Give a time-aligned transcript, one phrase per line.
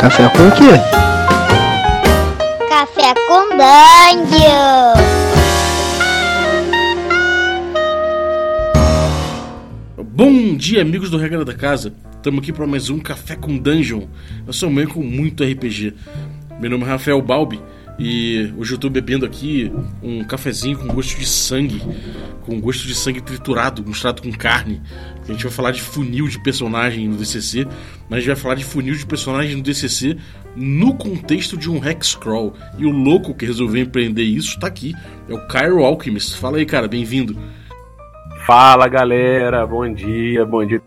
[0.00, 0.78] Café com o quê?
[2.68, 4.94] Café com Dungeon!
[10.04, 11.92] Bom dia, amigos do Regra da Casa.
[12.14, 14.02] Estamos aqui para mais um Café com Dungeon.
[14.46, 15.92] Eu sou um meio com muito RPG.
[16.60, 17.60] Meu nome é Rafael Balbi
[17.98, 21.82] e hoje eu estou bebendo aqui um cafezinho com gosto de sangue,
[22.42, 24.80] com gosto de sangue triturado, misturado com carne.
[25.28, 27.66] A gente vai falar de funil de personagem no DCC,
[28.08, 30.16] mas a gente vai falar de funil de personagem no DCC
[30.56, 32.54] no contexto de um Hexcrawl.
[32.78, 34.94] E o louco que resolveu empreender isso está aqui,
[35.28, 36.38] é o Cairo Alchemist.
[36.38, 37.36] Fala aí, cara, bem-vindo.
[38.46, 40.80] Fala galera, bom dia, bom dia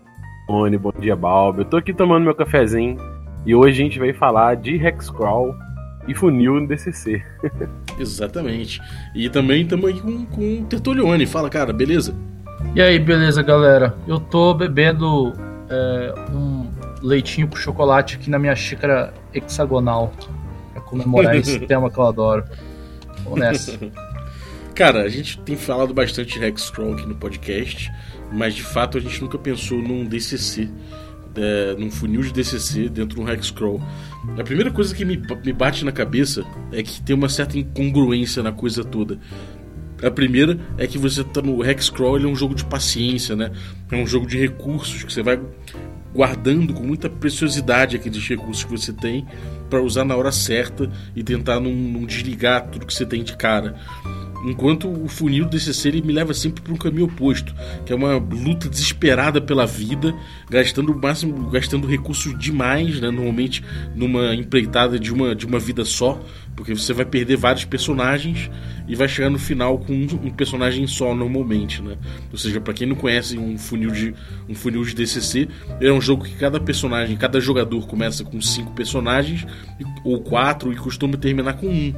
[0.48, 1.60] Tony, bom dia Balbi.
[1.60, 2.96] Eu tô aqui tomando meu cafezinho
[3.46, 5.54] e hoje a gente vai falar de Hexcrawl
[6.08, 7.22] e funil no DCC.
[7.96, 8.80] Exatamente.
[9.14, 11.26] E também estamos aí com, com o Tertulione.
[11.26, 12.12] Fala, cara, beleza?
[12.74, 13.94] E aí, beleza, galera?
[14.06, 15.32] Eu tô bebendo
[15.68, 16.66] é, um
[17.02, 20.12] leitinho com chocolate aqui na minha xícara hexagonal.
[20.72, 22.44] Pra comemorar esse tema que eu adoro.
[23.24, 23.78] Vamos nessa.
[24.74, 27.92] Cara, a gente tem falado bastante de Hexcrawl aqui no podcast,
[28.32, 30.66] mas de fato a gente nunca pensou num DCC,
[31.36, 33.82] é, num funil de DCC dentro de um Hexcrawl.
[34.38, 38.42] A primeira coisa que me, me bate na cabeça é que tem uma certa incongruência
[38.42, 39.18] na coisa toda.
[40.02, 43.52] A primeira é que você tá no Hexcrawl, ele é um jogo de paciência, né?
[43.90, 45.40] É um jogo de recursos que você vai
[46.14, 49.26] guardando com muita preciosidade aqueles recursos que você tem
[49.70, 53.36] para usar na hora certa e tentar não, não desligar tudo que você tem de
[53.36, 53.76] cara.
[54.44, 57.54] Enquanto o funil do DCC ele me leva sempre para um caminho oposto,
[57.86, 60.14] que é uma luta desesperada pela vida,
[60.50, 63.62] gastando o máximo, gastando recursos demais, né, normalmente
[63.94, 66.20] numa empreitada de uma, de uma vida só,
[66.56, 68.50] porque você vai perder vários personagens
[68.88, 71.96] e vai chegar no final com um, um personagem só normalmente, né?
[72.30, 74.14] Ou seja, para quem não conhece um funil de
[74.48, 75.48] um funil de DCC,
[75.80, 79.46] é um jogo que cada personagem, cada jogador começa com cinco personagens
[80.04, 81.94] ou quatro e costuma terminar com um.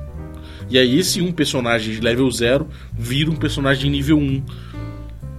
[0.68, 4.42] E aí esse um personagem de level 0 vira um personagem de nível 1,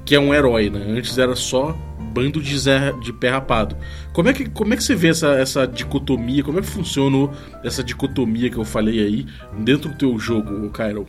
[0.05, 0.85] que é um herói, né?
[0.87, 1.75] Antes era só
[2.15, 3.75] bando de, Zé, de pé rapado.
[4.13, 6.43] Como é, que, como é que você vê essa, essa dicotomia?
[6.43, 7.29] Como é que funciona
[7.61, 9.25] essa dicotomia que eu falei aí
[9.59, 11.05] dentro do teu jogo, Cairo?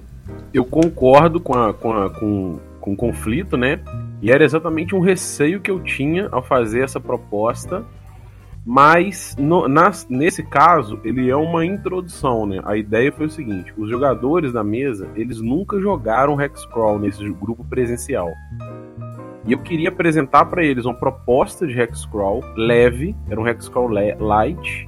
[0.52, 3.78] Eu concordo com, a, com, a, com, com o conflito, né?
[4.20, 7.84] E era exatamente um receio que eu tinha ao fazer essa proposta
[8.68, 9.64] mas no,
[10.10, 12.60] nesse caso ele é uma introdução, né?
[12.64, 17.64] A ideia foi o seguinte: os jogadores da mesa eles nunca jogaram Hexcrawl nesse grupo
[17.64, 18.28] presencial.
[19.46, 23.88] E eu queria apresentar para eles uma proposta de Hexcrawl leve, era um Hexcrawl
[24.18, 24.84] light,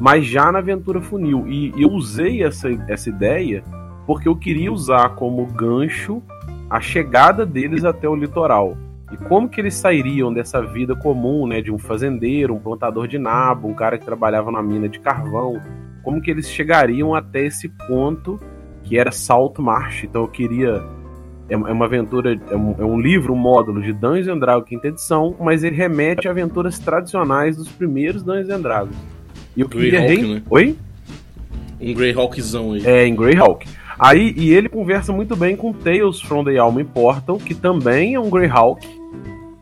[0.00, 1.46] mas já na aventura funil.
[1.46, 3.62] E eu usei essa, essa ideia
[4.04, 6.20] porque eu queria usar como gancho
[6.68, 8.76] a chegada deles até o litoral.
[9.12, 13.18] E como que eles sairiam dessa vida comum, né, de um fazendeiro, um plantador de
[13.18, 15.62] nabo, um cara que trabalhava na mina de carvão?
[16.02, 18.40] Como que eles chegariam até esse ponto
[18.82, 20.04] que era Salt Marsh?
[20.04, 20.82] Então eu queria
[21.48, 24.68] é, é uma aventura, é um, é um livro, um módulo de Dungeons and Dragons
[24.68, 28.96] quinta edição, mas ele remete a aventuras tradicionais dos primeiros Dungeons and Dragons.
[29.56, 30.42] E eu queria Greyhawk, né?
[30.50, 30.76] Oi?
[31.80, 32.86] Um Greyhawkzão aí.
[32.86, 33.66] É, em Greyhawk.
[33.98, 38.20] Aí, e ele conversa muito bem com Tales from the Alma Portal, que também é
[38.20, 38.86] um Greyhawk.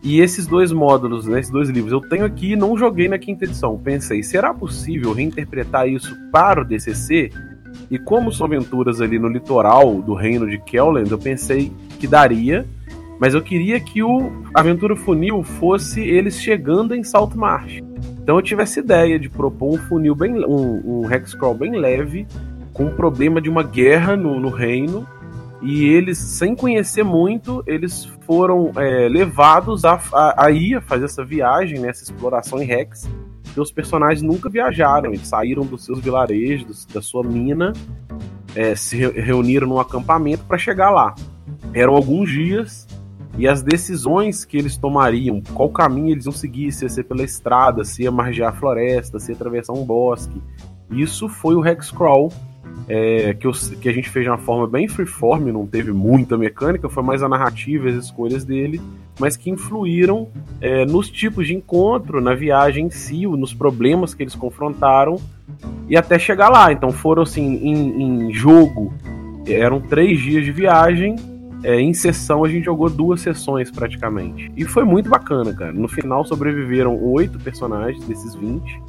[0.02, 3.18] E esses dois módulos, né, esses dois livros, eu tenho aqui e não joguei na
[3.18, 3.78] quinta edição.
[3.78, 7.30] Pensei, será possível reinterpretar isso para o DCC?
[7.90, 12.66] E como são aventuras ali no litoral do reino de Kelland, eu pensei que daria,
[13.18, 17.80] mas eu queria que o Aventura Funil fosse eles chegando em Salt Marsh.
[18.22, 22.26] Então eu tive essa ideia de propor um funil bem um, um bem leve
[22.74, 25.06] com o problema de uma guerra no, no reino
[25.62, 31.06] e eles, sem conhecer muito, eles foram é, levados a, a, a, ir a fazer
[31.06, 33.08] essa viagem, né, essa exploração em Rex,
[33.54, 37.72] que os personagens nunca viajaram, eles saíram dos seus vilarejos, da sua mina,
[38.54, 41.14] é, se reuniram num acampamento para chegar lá.
[41.72, 42.86] Eram alguns dias
[43.38, 47.22] e as decisões que eles tomariam, qual caminho eles iam seguir, se ia ser pela
[47.22, 50.42] estrada, se ia margear a floresta, se ia atravessar um bosque.
[50.90, 52.30] Isso foi o Hexcrawl
[52.88, 56.36] é, que, eu, que a gente fez de uma forma bem freeform, não teve muita
[56.36, 58.80] mecânica, foi mais a narrativa e as escolhas dele,
[59.18, 60.28] mas que influíram
[60.60, 65.18] é, nos tipos de encontro, na viagem em si, nos problemas que eles confrontaram
[65.88, 66.72] e até chegar lá.
[66.72, 68.92] Então foram assim, em, em jogo,
[69.46, 71.16] eram três dias de viagem.
[71.62, 74.52] É, em sessão a gente jogou duas sessões praticamente.
[74.54, 75.72] E foi muito bacana, cara.
[75.72, 78.82] No final sobreviveram oito personagens desses 20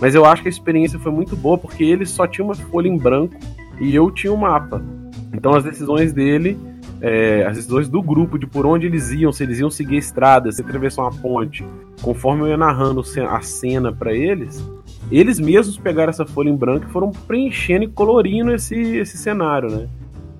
[0.00, 2.88] mas eu acho que a experiência foi muito boa porque ele só tinha uma folha
[2.88, 3.34] em branco
[3.80, 4.82] e eu tinha um mapa.
[5.32, 6.58] Então as decisões dele,
[7.00, 9.98] é, as decisões do grupo de por onde eles iam, se eles iam seguir a
[9.98, 11.64] estrada, se atravessar uma ponte,
[12.00, 14.64] conforme eu ia narrando a cena para eles,
[15.10, 19.70] eles mesmos pegaram essa folha em branco e foram preenchendo e colorindo esse, esse cenário,
[19.70, 19.88] né?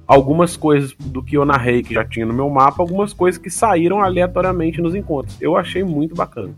[0.07, 3.51] Algumas coisas do que eu narrei que já tinha no meu mapa, algumas coisas que
[3.51, 5.37] saíram aleatoriamente nos encontros.
[5.41, 6.55] Eu achei muito bacana.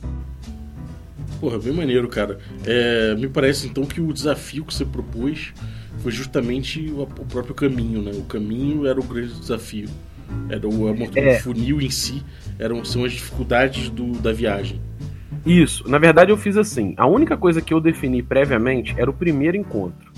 [1.41, 2.39] Porra, bem maneiro, cara.
[2.67, 5.55] É, me parece então que o desafio que você propôs
[5.99, 8.13] foi justamente o, o próprio caminho, né?
[8.15, 9.89] O caminho era o grande desafio.
[10.49, 11.37] Era o, é.
[11.37, 12.23] o funil em si,
[12.59, 14.81] eram, são as dificuldades do, da viagem.
[15.45, 15.89] Isso.
[15.89, 16.95] Na verdade, eu fiz assim.
[16.97, 20.13] A única coisa que eu defini previamente era o primeiro encontro.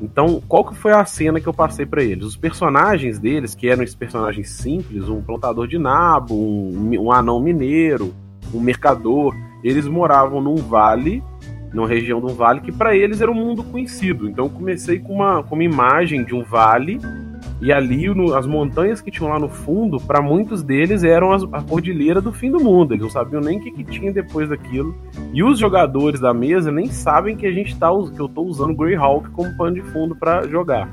[0.00, 2.24] Então, qual que foi a cena que eu passei para eles?
[2.24, 7.40] Os personagens deles, que eram esses personagens simples, um plantador de nabo, um, um anão
[7.40, 8.14] mineiro,
[8.54, 11.22] um mercador, eles moravam num vale,
[11.72, 14.28] numa região de um vale que para eles era um mundo conhecido.
[14.28, 17.00] Então, eu comecei com uma, com uma imagem de um vale
[17.60, 21.42] e ali, no, as montanhas que tinham lá no fundo, para muitos deles eram as,
[21.52, 22.94] a cordilheira do fim do mundo.
[22.94, 24.94] Eles não sabiam nem o que, que tinha depois daquilo.
[25.32, 28.76] E os jogadores da mesa nem sabem que a gente tá, que eu tô usando
[28.76, 30.88] Greyhawk como pano de fundo para jogar.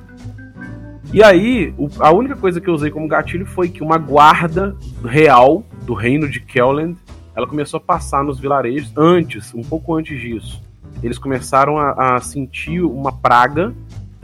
[1.14, 4.76] E aí, o, a única coisa que eu usei como gatilho foi que uma guarda
[5.04, 6.98] real do reino de Kelland,
[7.36, 10.62] ela começou a passar nos vilarejos antes, um pouco antes disso.
[11.04, 13.74] Eles começaram a, a sentir uma praga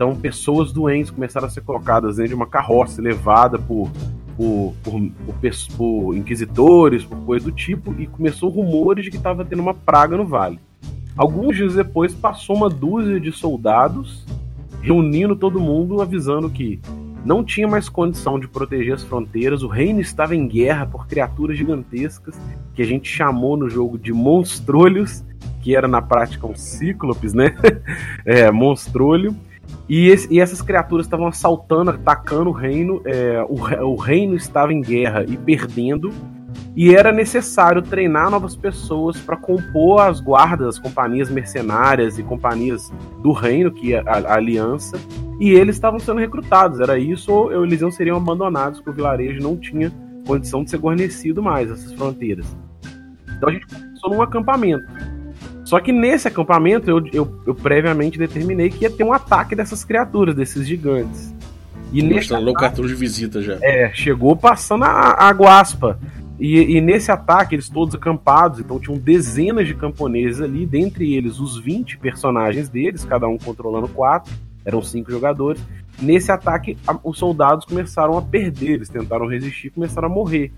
[0.02, 3.88] então, pessoas doentes começaram a ser colocadas dentro de uma carroça levada por,
[4.36, 9.44] por, por, por, por inquisitores, por coisa do tipo, e começou rumores de que estava
[9.44, 10.58] tendo uma praga no vale.
[11.16, 14.26] Alguns dias depois, passou uma dúzia de soldados
[14.80, 16.80] reunindo todo mundo, avisando que
[17.24, 21.56] não tinha mais condição de proteger as fronteiras, o reino estava em guerra por criaturas
[21.56, 22.36] gigantescas
[22.74, 25.24] que a gente chamou no jogo de monstrolhos,
[25.62, 27.54] que era na prática um cíclopes, né?
[28.24, 29.36] é, monstrolho
[29.88, 33.02] e, esse, e essas criaturas estavam assaltando, atacando o reino.
[33.04, 36.10] É, o, o reino estava em guerra e perdendo.
[36.74, 42.90] E era necessário treinar novas pessoas para compor as guardas, as companhias mercenárias e companhias
[43.22, 44.98] do reino, que é a, a aliança.
[45.38, 46.80] E eles estavam sendo recrutados.
[46.80, 49.92] Era isso ou eles seriam abandonados, porque o vilarejo não tinha
[50.26, 52.46] condição de ser guarnecido mais, essas fronteiras.
[53.36, 54.84] Então a gente começou num acampamento.
[55.64, 59.84] Só que nesse acampamento eu, eu, eu, previamente determinei que ia ter um ataque dessas
[59.84, 61.34] criaturas, desses gigantes.
[61.92, 63.58] E Mostrando o cartão de visita já.
[63.62, 65.98] É, chegou passando a, a guaspa.
[66.38, 71.38] E, e, nesse ataque, eles todos acampados, então tinham dezenas de camponeses ali, dentre eles
[71.38, 74.32] os 20 personagens deles, cada um controlando quatro,
[74.64, 75.62] eram cinco jogadores.
[76.00, 80.52] Nesse ataque, a, os soldados começaram a perder, eles tentaram resistir começaram a morrer.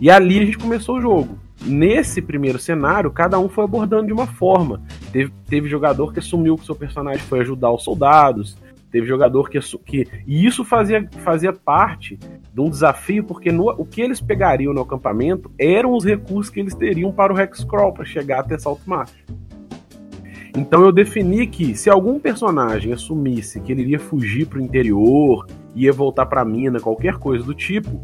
[0.00, 1.38] E ali a gente começou o jogo.
[1.60, 4.82] Nesse primeiro cenário, cada um foi abordando de uma forma.
[5.12, 8.56] Teve, teve jogador que assumiu que seu personagem foi ajudar os soldados,
[8.90, 12.16] teve jogador que, que e isso fazia, fazia parte
[12.52, 16.60] de um desafio porque no, o que eles pegariam no acampamento eram os recursos que
[16.60, 19.06] eles teriam para o Hexcrawl para chegar até Salto Mar.
[20.56, 25.46] Então eu defini que se algum personagem assumisse que ele iria fugir para o interior,
[25.74, 28.00] ia voltar para mina, qualquer coisa do tipo,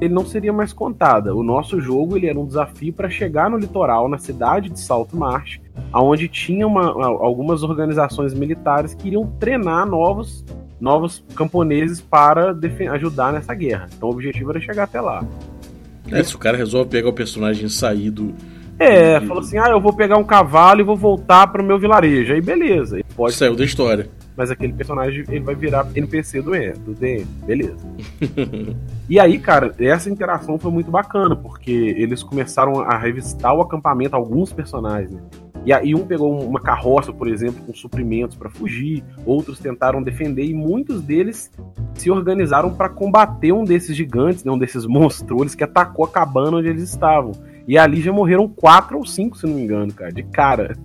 [0.00, 1.34] ele não seria mais contada.
[1.34, 5.16] O nosso jogo ele era um desafio para chegar no litoral, na cidade de Salto
[5.16, 5.60] Marche,
[5.92, 10.44] aonde tinha uma, algumas organizações militares que iriam treinar novos,
[10.80, 12.56] novos camponeses para
[12.92, 13.88] ajudar nessa guerra.
[13.96, 15.24] Então o objetivo era chegar até lá.
[16.10, 18.34] É, se o cara resolve pegar o personagem saído.
[18.82, 21.78] É, falou assim: ah, eu vou pegar um cavalo e vou voltar para o meu
[21.78, 22.34] vilarejo.
[22.34, 22.96] Aí beleza.
[22.96, 23.34] Ele pode...
[23.34, 27.86] Saiu da história mas aquele personagem ele vai virar NPC do, e, do DM, beleza.
[29.08, 34.16] e aí, cara, essa interação foi muito bacana, porque eles começaram a revistar o acampamento,
[34.16, 35.20] alguns personagens, né?
[35.64, 40.44] E aí um pegou uma carroça, por exemplo, com suprimentos para fugir, outros tentaram defender
[40.44, 41.52] e muitos deles
[41.94, 46.56] se organizaram para combater um desses gigantes, né, um desses monstros que atacou a cabana
[46.56, 47.30] onde eles estavam.
[47.66, 50.76] E ali já morreram quatro ou cinco, se não me engano, cara, de cara.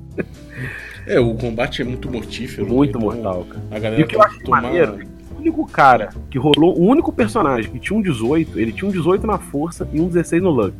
[1.05, 2.67] É, o combate é muito mortífero.
[2.67, 3.05] Muito né?
[3.05, 3.63] mortal, cara.
[3.71, 4.61] A galera e o que eu acho tomar...
[4.61, 4.99] maneiro,
[5.31, 8.91] o único cara que rolou, o único personagem que tinha um 18, ele tinha um
[8.91, 10.75] 18 na força e um 16 no luck.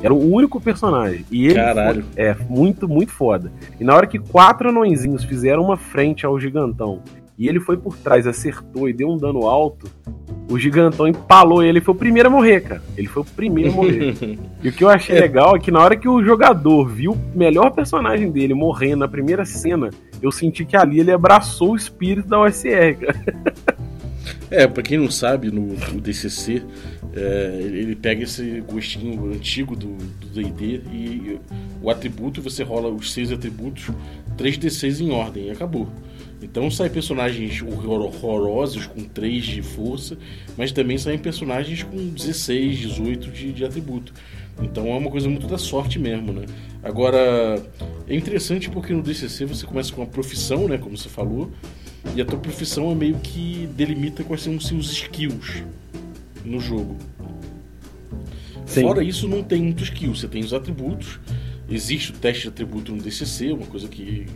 [0.00, 1.24] Era o único personagem.
[1.30, 2.04] E ele Caralho.
[2.04, 3.50] Foi, é, muito, muito foda.
[3.80, 7.02] E na hora que quatro anõezinhos fizeram uma frente ao gigantão
[7.38, 9.88] e ele foi por trás, acertou e deu um dano alto,
[10.50, 11.78] o gigantão empalou ele.
[11.78, 12.82] Ele foi o primeiro a morrer, cara.
[12.96, 14.14] Ele foi o primeiro a morrer.
[14.62, 15.20] e o que eu achei é.
[15.20, 19.08] legal é que na hora que o jogador viu o melhor personagem dele morrendo na
[19.08, 19.90] primeira cena,
[20.20, 23.78] eu senti que ali ele abraçou o espírito da OSR, cara.
[24.50, 26.62] É, pra quem não sabe, no, no DCC,
[27.14, 29.96] é, ele pega esse gostinho antigo do
[30.32, 31.40] D&D e, e
[31.82, 33.90] o atributo, você rola os seis atributos,
[34.38, 35.88] 3D6 em ordem, e acabou.
[36.40, 40.16] Então saem personagens horrorosos com 3 de força,
[40.56, 44.12] mas também saem personagens com 16, 18 de, de atributo.
[44.62, 46.46] Então é uma coisa muito da sorte mesmo, né?
[46.82, 47.60] Agora,
[48.08, 51.50] É interessante porque no DCC você começa com uma profissão, né, como você falou,
[52.16, 55.62] e a tua profissão é meio que delimita quais são os seus skills
[56.44, 56.96] no jogo.
[58.64, 58.82] Sim.
[58.82, 60.14] Fora isso, não tem muito skill.
[60.14, 61.18] Você tem os atributos.
[61.70, 64.26] Existe o teste de atributo no DCC, uma coisa que,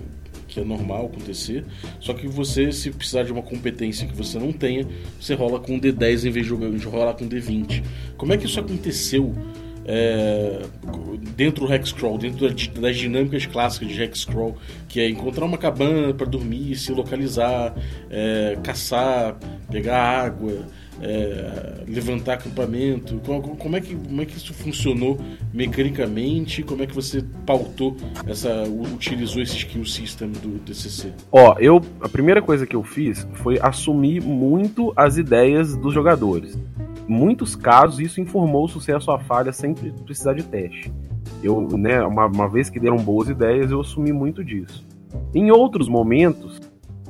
[0.52, 1.64] que é normal acontecer.
[2.00, 4.86] Só que você, se precisar de uma competência que você não tenha,
[5.20, 7.82] você rola com D10 em vez de rolar com D20.
[8.16, 9.34] Como é que isso aconteceu
[9.84, 10.62] é,
[11.36, 12.48] dentro do Hexcrawl, dentro
[12.80, 14.56] das dinâmicas clássicas de Hexcrawl,
[14.88, 17.74] que é encontrar uma cabana para dormir, se localizar,
[18.10, 19.36] é, caçar,
[19.70, 20.66] pegar água,
[21.00, 23.20] é, levantar acampamento.
[23.58, 25.18] Como, é que, como é que isso funcionou
[25.52, 26.62] mecanicamente?
[26.62, 27.96] Como é que você pautou
[28.26, 31.12] essa, utilizou esse skill system do DCC?
[31.30, 36.58] Ó, eu a primeira coisa que eu fiz foi assumir muito as ideias dos jogadores
[37.06, 40.92] muitos casos isso informou o sucesso ou a falha sem precisar de teste.
[41.42, 44.86] Eu, né, uma, uma vez que deram boas ideias, eu assumi muito disso.
[45.34, 46.60] Em outros momentos,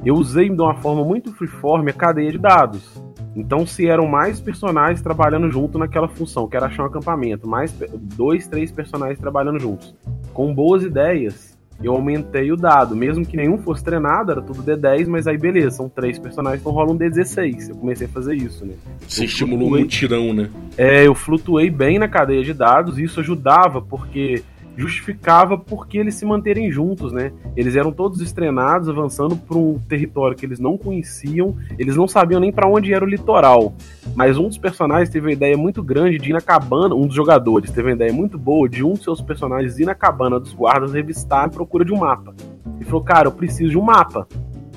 [0.04, 3.02] eu usei de uma forma muito freeform a cadeia de dados.
[3.34, 7.74] Então, se eram mais personagens trabalhando junto naquela função, que era achar um acampamento, mais
[8.16, 9.94] dois, três personagens trabalhando juntos,
[10.34, 12.94] com boas ideias, eu aumentei o dado.
[12.94, 16.72] Mesmo que nenhum fosse treinado, era tudo D10, mas aí beleza, são três personagens, então
[16.72, 17.70] rola um D16.
[17.70, 18.74] Eu comecei a fazer isso, né?
[19.06, 19.84] Você estimulou flutuei...
[19.84, 20.50] um tirão, né?
[20.76, 24.42] É, eu flutuei bem na cadeia de dados, e isso ajudava, porque
[24.76, 27.32] justificava porque eles se manterem juntos, né?
[27.56, 32.40] Eles eram todos estrenados, avançando por um território que eles não conheciam, eles não sabiam
[32.40, 33.74] nem para onde era o litoral.
[34.14, 37.14] Mas um dos personagens teve uma ideia muito grande de ir na cabana, um dos
[37.14, 40.54] jogadores teve uma ideia muito boa de um dos seus personagens ir na cabana dos
[40.54, 42.34] guardas revistar em procura de um mapa.
[42.76, 44.26] Ele falou, cara, eu preciso de um mapa.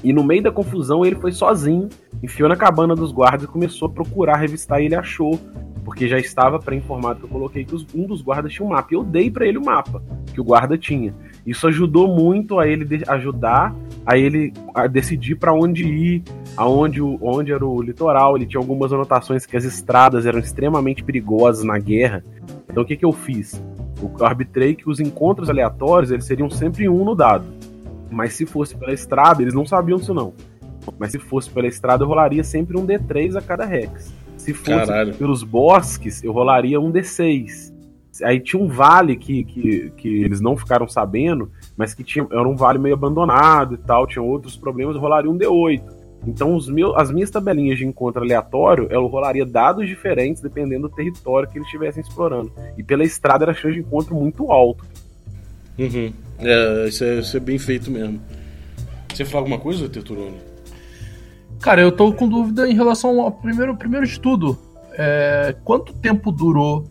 [0.03, 1.89] E no meio da confusão ele foi sozinho,
[2.21, 5.39] enfiou na cabana dos guardas e começou a procurar, revistar e ele achou
[5.85, 8.87] porque já estava pré-informado que eu coloquei que um dos guardas tinha um mapa.
[8.91, 10.01] E eu dei para ele o mapa
[10.33, 11.13] que o guarda tinha.
[11.45, 13.73] Isso ajudou muito a ele ajudar
[14.03, 16.23] a ele a decidir para onde ir,
[16.57, 18.35] aonde onde era o litoral.
[18.35, 22.25] Ele tinha algumas anotações que as estradas eram extremamente perigosas na guerra.
[22.67, 23.61] Então o que, que eu fiz?
[24.01, 27.45] Eu arbitrei que os encontros aleatórios eles seriam sempre um no dado.
[28.09, 30.33] Mas se fosse pela estrada, eles não sabiam isso não.
[30.97, 34.24] Mas se fosse pela estrada, eu rolaria sempre um D3 a cada Rex.
[34.45, 35.15] Se fosse Caralho.
[35.15, 37.73] pelos bosques, eu rolaria um D6.
[38.23, 42.47] Aí tinha um vale que, que, que eles não ficaram sabendo, mas que tinha, era
[42.47, 45.81] um vale meio abandonado e tal, tinha outros problemas, eu rolaria um D8.
[46.27, 50.95] Então os meus, as minhas tabelinhas de encontro aleatório, eu rolaria dados diferentes dependendo do
[50.95, 52.51] território que eles estivessem explorando.
[52.77, 54.85] E pela estrada era a chance de encontro muito alto.
[55.77, 56.13] Uhum.
[56.37, 58.21] É, isso é, isso é bem feito mesmo.
[59.11, 60.37] Você fala alguma coisa, Teturone?
[61.61, 64.57] Cara, eu tô com dúvida em relação ao primeiro, primeiro de tudo.
[64.97, 66.87] É, quanto tempo durou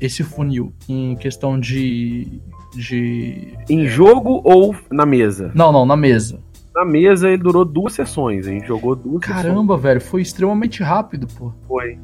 [0.00, 2.40] esse funil em questão de.
[2.74, 3.54] de.
[3.68, 5.50] Em jogo ou na mesa?
[5.54, 6.40] Não, não, na mesa.
[6.74, 9.82] Na mesa ele durou duas sessões, a gente jogou duas Caramba, sessões.
[9.82, 11.52] velho, foi extremamente rápido, pô.
[11.66, 11.98] Foi.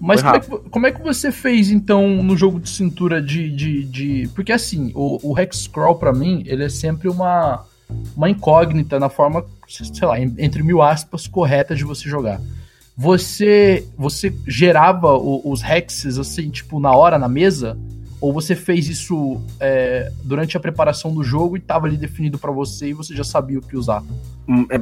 [0.00, 3.50] Mas como é, que, como é, que, você fez, então, no jogo de cintura de.
[3.50, 4.30] de, de...
[4.34, 7.66] Porque assim, o, o Hex Scroll, pra mim, ele é sempre uma
[8.16, 12.40] uma incógnita na forma, sei lá, entre mil aspas, correta de você jogar.
[12.96, 17.78] Você você gerava o, os hexes assim, tipo, na hora, na mesa?
[18.20, 22.50] Ou você fez isso é, durante a preparação do jogo e estava ali definido para
[22.50, 24.02] você e você já sabia o que usar?
[24.46, 24.78] Hum, é,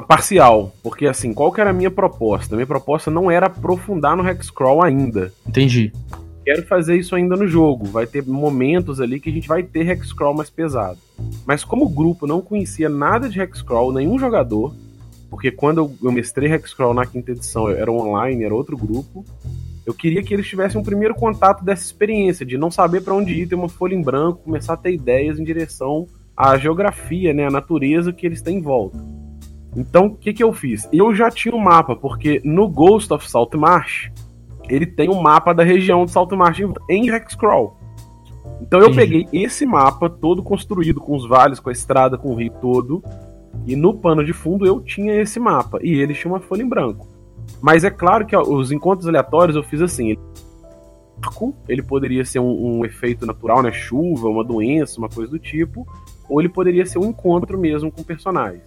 [0.00, 2.56] parcial, porque assim, qual que era a minha proposta?
[2.56, 5.32] Minha proposta não era aprofundar no Hexcrawl ainda.
[5.46, 5.92] Entendi
[6.44, 7.86] quero fazer isso ainda no jogo.
[7.86, 10.98] Vai ter momentos ali que a gente vai ter Hexcrawl mais pesado.
[11.46, 14.74] Mas como o grupo não conhecia nada de Hexcrawl, nenhum jogador,
[15.28, 19.24] porque quando eu, mestrei Hexcrawl na quinta edição, era online, era outro grupo,
[19.86, 23.32] eu queria que eles tivessem um primeiro contato dessa experiência, de não saber para onde
[23.32, 26.06] ir, ter uma folha em branco, começar a ter ideias em direção
[26.36, 28.98] à geografia, né, à natureza que eles têm em volta.
[29.76, 30.88] Então, o que, que eu fiz?
[30.92, 34.10] Eu já tinha um mapa, porque no Ghost of Saltmarsh,
[34.70, 37.76] ele tem um mapa da região de Salto Martin em Hexcrawl.
[38.62, 38.96] Então eu Sim.
[38.96, 43.02] peguei esse mapa todo construído com os vales, com a estrada, com o rio todo,
[43.66, 46.68] e no pano de fundo eu tinha esse mapa e ele tinha uma folha em
[46.68, 47.08] branco.
[47.60, 50.16] Mas é claro que ó, os encontros aleatórios eu fiz assim.
[51.68, 53.70] Ele poderia ser um, um efeito natural, né?
[53.70, 55.86] Chuva, uma doença, uma coisa do tipo
[56.30, 58.62] ou ele poderia ser um encontro mesmo com personagens.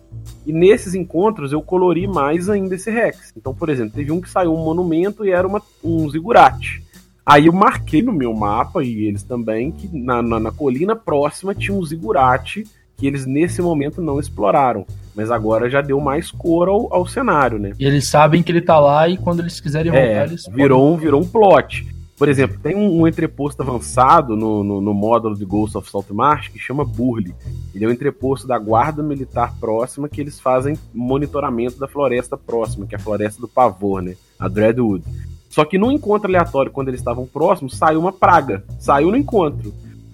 [0.45, 3.31] E nesses encontros eu colori mais ainda esse Rex.
[3.35, 6.83] Então, por exemplo, teve um que saiu um monumento e era uma, um zigurate.
[7.25, 11.55] Aí eu marquei no meu mapa, e eles também, que na, na, na colina próxima
[11.55, 12.65] tinha um zigurate
[12.97, 14.85] que eles nesse momento não exploraram.
[15.15, 17.71] Mas agora já deu mais cor ao, ao cenário, né?
[17.79, 20.91] E eles sabem que ele tá lá e quando eles quiserem voltar, é, eles virou,
[20.91, 20.99] podem...
[21.05, 21.87] virou um plot.
[22.17, 26.49] Por exemplo, tem um, um entreposto avançado no, no, no, módulo de Ghost of Saltmarsh
[26.49, 27.33] que chama Burley.
[27.73, 32.85] Ele é um entreposto da guarda militar próxima que eles fazem monitoramento da floresta próxima,
[32.85, 34.15] que é a floresta do pavor, né?
[34.39, 35.03] A Dreadwood.
[35.49, 38.63] Só que no encontro aleatório, quando eles estavam próximos, saiu uma praga.
[38.79, 39.73] Saiu no encontro.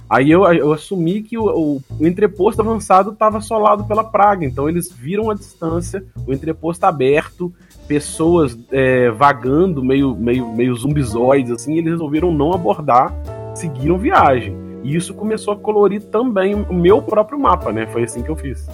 [0.09, 4.43] Aí eu, eu assumi que o, o entreposto avançado estava assolado pela praga.
[4.43, 7.53] Então eles viram a distância, o entreposto aberto,
[7.89, 13.11] pessoas é, vagando, meio, meio, meio zumbizoides, assim, eles resolveram não abordar,
[13.55, 14.55] seguiram viagem.
[14.83, 17.87] E isso começou a colorir também o meu próprio mapa, né?
[17.87, 18.67] Foi assim que eu fiz.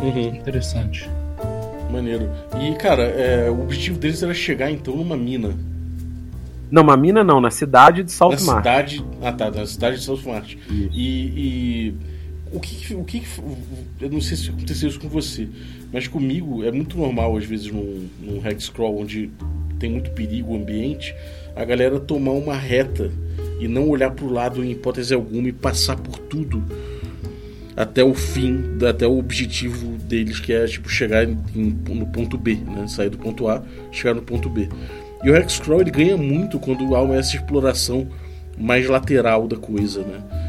[0.00, 0.36] Uhum.
[0.36, 1.10] Interessante.
[1.90, 2.30] Maneiro.
[2.60, 5.50] E, cara, é, o objetivo deles era chegar então numa mina.
[6.70, 9.04] Não, uma mina não, na cidade de South Na cidade.
[9.20, 10.56] Ah tá, na cidade de Mart.
[10.70, 11.94] E, e.
[12.52, 13.22] O que, o que.
[14.00, 15.48] Eu não sei se aconteceu isso com você,
[15.92, 19.30] mas comigo é muito normal, às vezes, num, num Hexcrawl onde
[19.78, 21.14] tem muito perigo o ambiente,
[21.54, 23.10] a galera tomar uma reta
[23.60, 26.62] e não olhar para o lado em hipótese alguma e passar por tudo
[27.76, 32.54] até o fim, até o objetivo deles, que é tipo chegar em, no ponto B,
[32.54, 32.86] né?
[32.88, 33.62] sair do ponto A,
[33.92, 34.68] chegar no ponto B.
[35.22, 38.08] E o Hexcrawl ele ganha muito quando há essa exploração
[38.58, 40.45] mais lateral da coisa, né?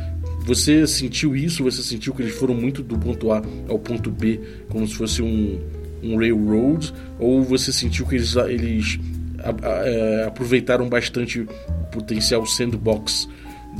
[0.47, 1.61] Você sentiu isso?
[1.65, 4.39] Você sentiu que eles foram muito do ponto A ao ponto B,
[4.69, 5.59] como se fosse um,
[6.01, 6.93] um railroad?
[7.19, 8.97] Ou você sentiu que eles, eles
[9.39, 11.47] a, a, é, aproveitaram bastante o
[11.91, 13.27] potencial sandbox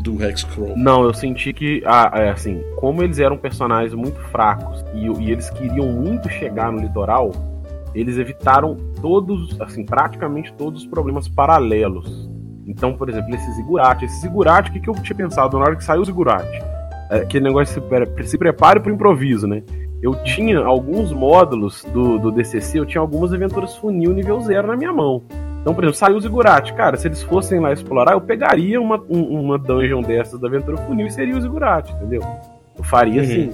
[0.04, 0.76] do Hexcrawl?
[0.78, 5.32] Não, eu senti que, ah, é assim, como eles eram personagens muito fracos e, e
[5.32, 7.32] eles queriam muito chegar no litoral,
[7.96, 12.30] eles evitaram todos, assim, praticamente todos os problemas paralelos
[12.68, 14.06] então, por exemplo, esse Zigurate.
[14.06, 16.62] Esse Zigurate, o que, que eu tinha pensado na hora que saiu o Zigurate?
[17.10, 19.64] É, aquele negócio se, se prepare para o improviso, né?
[20.04, 24.76] Eu tinha alguns módulos do, do DCC, eu tinha algumas aventuras funil nível zero na
[24.76, 25.24] minha mão.
[25.62, 26.74] Então, por exemplo, saiu o Zigurate.
[26.74, 30.78] Cara, se eles fossem lá explorar, eu pegaria uma, um, uma dungeon dessas da aventura
[30.78, 32.22] funil e seria o Zigurate, entendeu?
[32.78, 33.28] Eu faria uhum.
[33.28, 33.52] assim.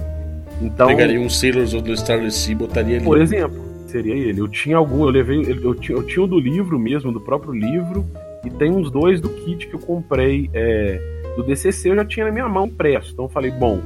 [0.60, 3.04] Então, Pegaria um Sailors do Starless Sea e botaria ali.
[3.04, 4.40] Por exemplo, seria ele.
[4.40, 7.52] Eu tinha algum, eu levei, eu tinha, eu tinha o do livro mesmo, do próprio
[7.52, 8.04] livro,
[8.44, 11.00] e tem uns dois do kit que eu comprei é,
[11.36, 13.12] do DCC, eu já tinha na minha mão impresso.
[13.12, 13.80] Então eu falei, bom,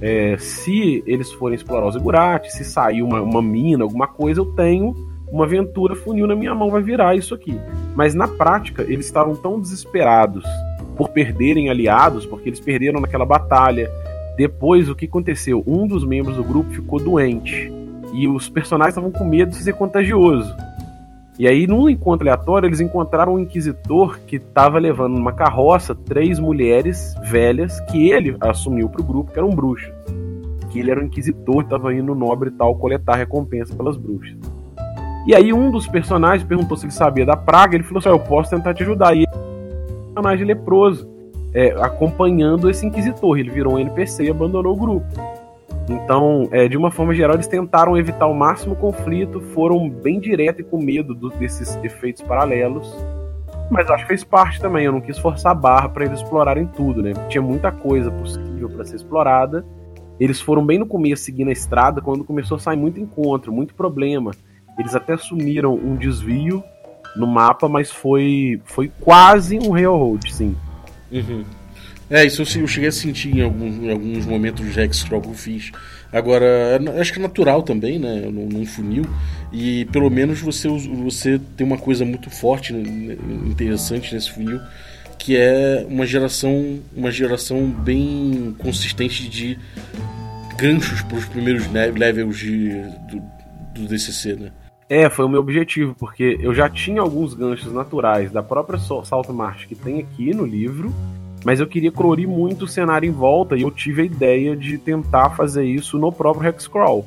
[0.00, 4.46] é, se eles forem explorar os Igurati, se sair uma, uma mina, alguma coisa, eu
[4.46, 4.94] tenho
[5.30, 7.58] uma aventura funil na minha mão, vai virar isso aqui.
[7.94, 10.44] Mas na prática, eles estavam tão desesperados
[10.96, 13.90] por perderem aliados, porque eles perderam naquela batalha.
[14.36, 15.62] Depois, o que aconteceu?
[15.66, 17.72] Um dos membros do grupo ficou doente.
[18.12, 20.54] E os personagens estavam com medo de ser contagioso.
[21.40, 26.38] E aí, num encontro aleatório, eles encontraram um inquisitor que estava levando numa carroça três
[26.38, 29.90] mulheres velhas que ele assumiu para o grupo que eram bruxas.
[30.68, 34.36] Que ele era um inquisitor, estava indo nobre e tal coletar recompensa pelas bruxas.
[35.26, 37.74] E aí, um dos personagens perguntou se ele sabia da praga.
[37.74, 39.16] Ele falou assim: Eu posso tentar te ajudar.
[39.16, 41.08] E ele um personagem leproso,
[41.54, 43.38] é, acompanhando esse inquisitor.
[43.38, 45.06] Ele virou um NPC e abandonou o grupo.
[45.90, 50.60] Então, é, de uma forma geral, eles tentaram evitar o máximo conflito, foram bem direto
[50.60, 52.94] e com medo do, desses efeitos paralelos.
[53.68, 54.84] Mas acho que fez parte também.
[54.84, 57.12] Eu não quis forçar a barra para eles explorarem tudo, né?
[57.28, 59.64] Tinha muita coisa possível para ser explorada.
[60.20, 63.74] Eles foram bem no começo seguindo a estrada, quando começou a sair muito encontro, muito
[63.74, 64.30] problema.
[64.78, 66.62] Eles até assumiram um desvio
[67.16, 70.54] no mapa, mas foi, foi quase um railroad, sim.
[71.10, 71.44] Uhum.
[72.10, 75.34] É, isso eu cheguei a sentir em, alguns, em alguns momentos de Hexcrawl que eu
[75.34, 75.70] fiz.
[76.12, 78.22] Agora, é acho que é natural também, né?
[78.22, 79.06] Num, num funil.
[79.52, 84.60] E pelo menos você, você tem uma coisa muito forte, né, interessante nesse funil,
[85.18, 89.56] que é uma geração, uma geração bem consistente de
[90.56, 92.70] ganchos para os primeiros levels de,
[93.08, 93.22] do,
[93.74, 94.50] do DCC, né?
[94.88, 99.32] É, foi o meu objetivo, porque eu já tinha alguns ganchos naturais da própria Salto
[99.32, 100.92] Marte que tem aqui no livro,
[101.44, 104.78] mas eu queria colorir muito o cenário em volta e eu tive a ideia de
[104.78, 107.06] tentar fazer isso no próprio Hexcrawl.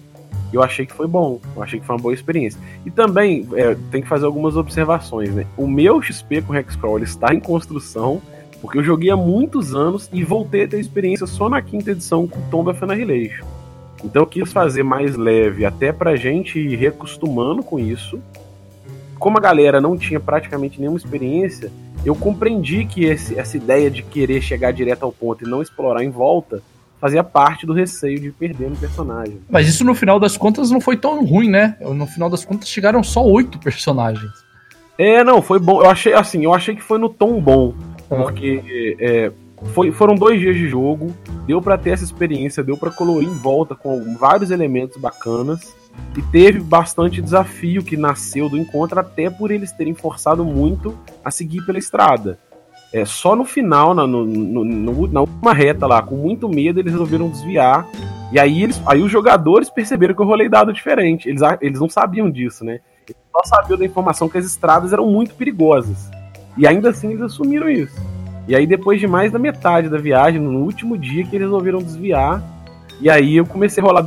[0.52, 2.60] Eu achei que foi bom, eu achei que foi uma boa experiência.
[2.86, 5.48] E também é, tem que fazer algumas observações, né?
[5.58, 8.22] O meu XP com Hexcrawl está em construção,
[8.62, 12.28] porque eu joguei há muitos anos e voltei a ter experiência só na quinta edição
[12.28, 13.46] com Tomb of Annihilation.
[14.04, 18.20] Então eu quis fazer mais leve, até pra gente ir reacostumando com isso.
[19.18, 21.72] Como a galera não tinha praticamente nenhuma experiência,
[22.06, 26.04] eu compreendi que esse, essa ideia de querer chegar direto ao ponto e não explorar
[26.04, 26.62] em volta
[27.00, 29.40] fazia parte do receio de perder um personagem.
[29.50, 31.76] Mas isso no final das contas não foi tão ruim, né?
[31.82, 34.32] No final das contas chegaram só oito personagens.
[34.98, 35.82] É, não, foi bom.
[35.82, 37.74] Eu achei assim, eu achei que foi no tom bom.
[38.08, 39.32] Porque é,
[39.74, 41.14] foi, foram dois dias de jogo,
[41.46, 45.76] deu para ter essa experiência, deu para colorir em volta com vários elementos bacanas.
[46.18, 51.32] E teve bastante desafio que nasceu do encontro, até por eles terem forçado muito a
[51.32, 52.38] seguir pela estrada.
[52.94, 56.92] É, só no final, na, no, no, na última reta lá, com muito medo, eles
[56.92, 57.88] resolveram desviar.
[58.32, 61.28] E aí, eles, aí os jogadores perceberam que eu rolei dado diferente.
[61.28, 62.80] Eles, eles não sabiam disso, né?
[63.08, 66.12] Eles só sabiam da informação que as estradas eram muito perigosas.
[66.56, 68.00] E ainda assim eles assumiram isso.
[68.48, 71.80] E aí, depois de mais da metade da viagem, no último dia que eles resolveram
[71.80, 72.44] desviar,
[73.02, 74.02] e aí eu comecei a rolar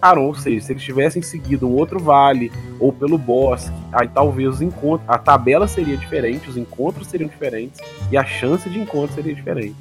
[0.00, 4.48] desse ou seja, se eles tivessem seguido um outro vale ou pelo bosque, aí talvez
[4.48, 7.80] os encontros, a tabela seria diferente, os encontros seriam diferentes
[8.10, 9.76] e a chance de encontro seria diferente.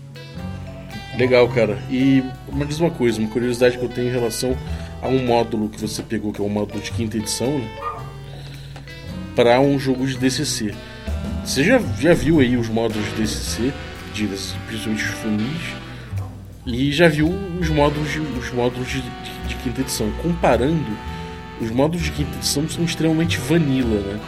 [1.18, 1.78] Legal, cara.
[1.90, 4.56] E me diz uma coisa, uma curiosidade que eu tenho em relação
[5.02, 7.70] a um módulo que você pegou, que é o módulo de quinta edição, né?
[9.36, 10.74] Para um jogo de DCC.
[11.44, 13.74] Você já, já viu aí os módulos de DCC,
[14.14, 14.28] de,
[14.68, 15.76] principalmente os funis,
[16.66, 20.12] e já viu os módulos de, os módulos de, de, de, quinta edição.
[20.22, 20.98] Comparando,
[21.62, 24.20] os módulos de quinta edição são extremamente vanilla, né?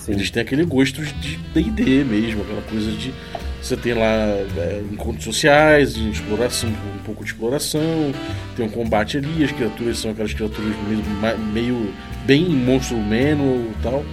[0.00, 0.12] Sim.
[0.12, 3.12] Eles têm aquele gosto de D&D mesmo, aquela coisa de
[3.60, 8.14] você tem lá é, encontros sociais, de exploração, um pouco de exploração,
[8.56, 13.82] tem um combate ali, as criaturas são aquelas criaturas meio, meio bem monstro manual e
[13.82, 14.04] tal.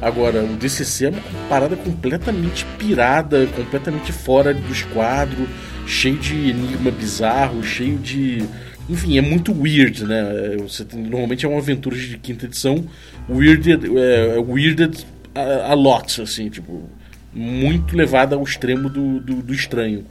[0.00, 5.48] Agora, o DCC é uma parada completamente pirada, completamente fora do esquadro,
[5.86, 8.44] cheio de enigma bizarro, cheio de.
[8.88, 10.56] Enfim, é muito weird, né?
[10.62, 12.84] Você tem, normalmente é uma aventura de quinta edição,
[13.28, 16.88] weirded, é, é weirded a, a lot, assim, tipo,
[17.32, 20.04] muito levada ao extremo do, do, do estranho.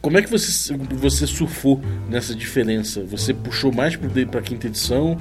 [0.00, 3.02] Como é que você, você surfou nessa diferença?
[3.04, 3.96] Você puxou mais
[4.30, 5.18] para quinta edição?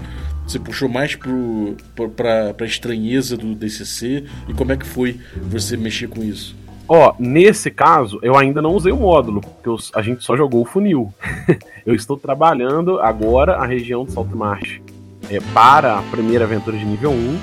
[0.47, 4.23] Você puxou mais para a estranheza do DCC?
[4.47, 6.55] E como é que foi você mexer com isso?
[6.89, 10.65] Ó, nesse caso, eu ainda não usei o módulo, porque a gente só jogou o
[10.65, 11.13] funil.
[11.85, 14.81] eu estou trabalhando agora a região de Saltmarsh
[15.29, 17.39] é, para a primeira aventura de nível 1.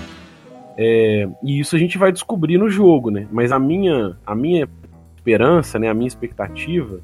[0.76, 3.28] É, e isso a gente vai descobrir no jogo, né?
[3.30, 4.68] Mas a minha, a minha
[5.14, 7.00] esperança, né, a minha expectativa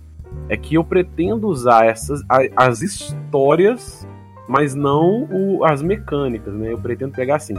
[0.48, 2.22] é que eu pretendo usar essas
[2.56, 4.06] as histórias
[4.48, 6.72] mas não o, as mecânicas, né?
[6.72, 7.54] Eu pretendo pegar assim.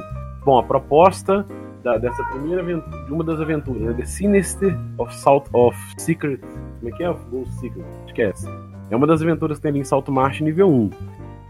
[0.45, 1.45] Bom, a proposta
[1.83, 3.93] da, dessa primeira aventura, de uma das aventuras, né?
[3.93, 6.39] The Sinister of Salt of Secret.
[6.79, 7.13] Como é que é?
[7.29, 7.85] Ghost Secret.
[8.13, 8.33] Que é.
[8.89, 10.89] É uma das aventuras que tem ali em Salto Marche nível 1.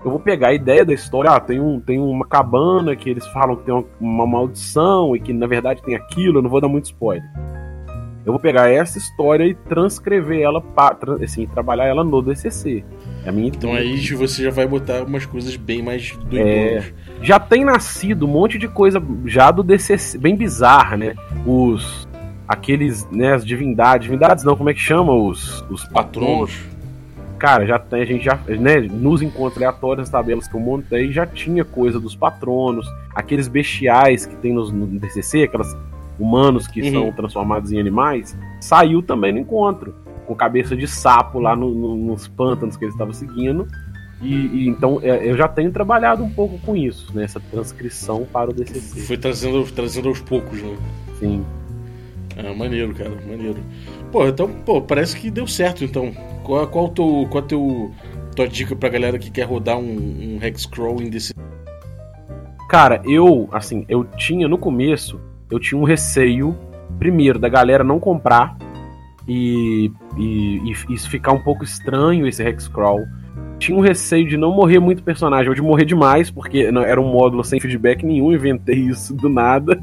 [0.05, 1.31] Eu vou pegar a ideia da história.
[1.31, 5.19] Ah, tem, um, tem uma cabana que eles falam que tem uma, uma maldição e
[5.19, 6.39] que na verdade tem aquilo.
[6.39, 7.23] Eu não vou dar muito spoiler.
[8.25, 12.83] Eu vou pegar essa história e transcrever ela, pra, assim, trabalhar ela no DCC.
[13.25, 16.39] É a minha então aí você já vai botar umas coisas bem mais doidonas.
[16.39, 16.93] É,
[17.23, 21.15] já tem nascido um monte de coisa já do DCC, bem bizarra, né?
[21.45, 22.07] Os
[22.45, 26.53] aqueles, né, as divindades, divindades não, como é que chama os os patronos?
[27.39, 31.11] Cara, já tem, a gente já, né, nos encontros aleatórios, as tabelas que eu montei,
[31.11, 35.75] já tinha coisa dos patronos, aqueles bestiais que tem nos, no DCC, aquelas
[36.19, 36.91] humanos que uhum.
[36.91, 39.93] são transformados em animais, saiu também no encontro
[40.25, 43.67] com cabeça de sapo lá no, no, nos pântanos que ele estava seguindo.
[44.23, 48.49] E, e, então é, eu já tenho trabalhado um pouco com isso, né, transcrição para
[48.49, 49.01] o DCC.
[49.01, 50.77] Foi trazendo, trazendo aos poucos, né?
[51.19, 51.45] Sim.
[52.37, 53.59] É, maneiro, cara, maneiro.
[54.11, 56.11] Pô, então, pô, parece que deu certo, então.
[56.43, 57.91] Qual, qual, teu, qual a teu,
[58.35, 61.33] tua dica pra galera que quer rodar um, um Hexcrawl em DCC?
[62.69, 65.19] Cara, eu, assim, eu tinha no começo,
[65.51, 66.57] eu tinha um receio,
[66.97, 68.57] primeiro, da galera não comprar
[69.27, 73.01] e, e, e isso ficar um pouco estranho, esse Hexcrawl.
[73.63, 77.09] Tinha um receio de não morrer muito personagem, ou de morrer demais, porque era um
[77.09, 79.81] módulo sem feedback nenhum, inventei isso do nada.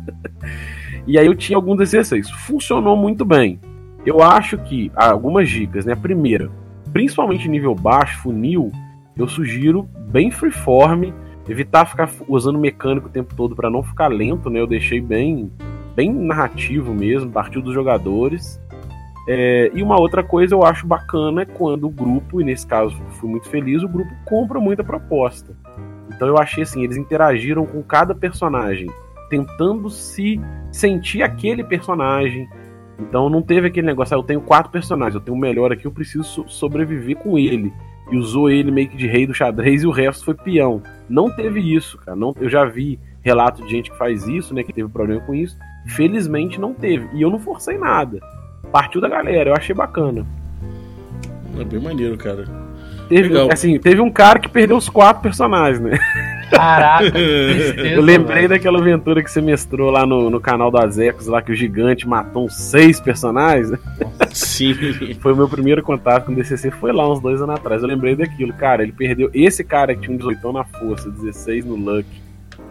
[1.08, 2.30] e aí eu tinha alguns desses receios.
[2.30, 3.58] Funcionou muito bem.
[4.04, 5.94] Eu acho que algumas dicas, né?
[5.94, 6.50] Primeira,
[6.92, 8.70] principalmente nível baixo, funil,
[9.16, 11.10] eu sugiro bem freeform,
[11.48, 14.60] evitar ficar usando mecânico o tempo todo para não ficar lento, né?
[14.60, 15.50] Eu deixei bem
[15.96, 18.60] bem narrativo mesmo, partiu dos jogadores.
[19.28, 22.96] É, e uma outra coisa eu acho bacana é quando o grupo, e nesse caso
[23.11, 25.56] fui muito feliz, o grupo compra muita proposta.
[26.14, 28.88] Então eu achei assim, eles interagiram com cada personagem,
[29.28, 30.40] tentando se
[30.72, 32.48] sentir aquele personagem.
[32.98, 35.87] Então não teve aquele negócio, ah, eu tenho quatro personagens, eu tenho o melhor aqui,
[35.87, 37.72] eu preciso sobreviver com ele.
[38.11, 40.83] E usou ele meio que de rei do xadrez e o resto foi peão.
[41.09, 42.16] Não teve isso, cara.
[42.16, 45.33] Não, eu já vi relato de gente que faz isso, né, que teve problema com
[45.33, 45.56] isso.
[45.87, 47.09] Felizmente não teve.
[47.14, 48.20] E eu não forcei nada
[48.70, 50.26] partiu da galera, eu achei bacana.
[51.58, 52.44] É bem maneiro, cara.
[53.08, 55.98] Teve, assim, teve um cara que perdeu os quatro personagens, né?
[56.50, 61.40] Caraca, Eu lembrei daquela aventura que você mestrou lá no, no canal das Ecos, lá
[61.40, 63.70] que o gigante matou uns seis personagens.
[63.70, 63.78] Né?
[64.32, 64.74] Sim.
[65.20, 67.82] Foi o meu primeiro contato com o DCC, foi lá uns dois anos atrás.
[67.82, 68.82] Eu lembrei daquilo, cara.
[68.82, 69.30] Ele perdeu.
[69.32, 72.06] Esse cara que tinha um 18 na força, 16 no Luck,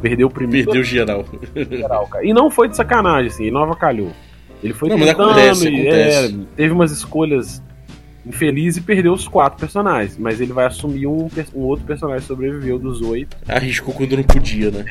[0.02, 0.67] perdeu o primeiro.
[0.67, 1.25] Perdeu geral.
[1.69, 2.25] geral cara.
[2.25, 4.12] E não foi de sacanagem, assim, ele não avacalhou.
[4.63, 6.36] Ele foi Não, mas tentando, acontece, acontece.
[6.36, 7.62] é, teve umas escolhas
[8.26, 10.17] infelizes e perdeu os quatro personagens.
[10.17, 13.36] Mas ele vai assumir um, um outro personagem que sobreviveu dos oito.
[13.48, 14.86] Arriscou quando não podia, né?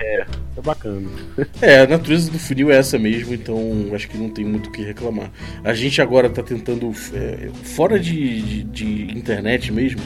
[0.51, 1.09] Isso é bacana.
[1.61, 3.59] É, a natureza do funil é essa mesmo, então
[3.93, 5.31] acho que não tem muito o que reclamar.
[5.63, 10.01] A gente agora tá tentando, é, fora de, de, de internet mesmo,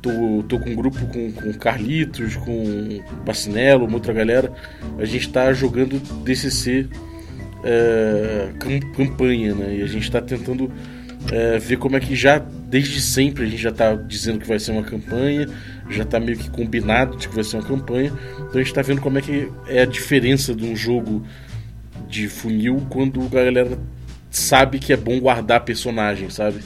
[0.00, 4.52] tô, tô com um grupo com, com Carlitos, com Bacinello, uma outra galera,
[4.98, 6.86] a gente tá jogando DCC
[7.64, 9.76] é, cam- campanha, né?
[9.78, 10.70] E a gente tá tentando
[11.32, 14.58] é, ver como é que já, desde sempre, a gente já tá dizendo que vai
[14.58, 15.48] ser uma campanha,
[15.90, 18.82] já tá meio que combinado de que vai ser uma campanha, então a gente tá
[18.82, 21.24] vendo como é que é a diferença de um jogo
[22.08, 23.78] de funil quando a galera
[24.30, 26.58] sabe que é bom guardar personagem, sabe?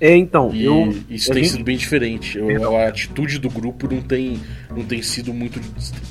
[0.00, 0.94] É, então, E eu.
[1.08, 2.36] isso tem gente- sido bem diferente.
[2.38, 4.38] Eu- a atitude do grupo não tem,
[4.70, 5.60] não tem sido muito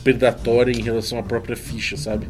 [0.04, 2.28] predatória em relação à própria ficha, sabe?